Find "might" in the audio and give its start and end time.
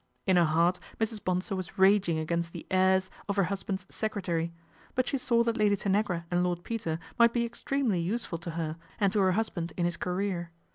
7.19-7.33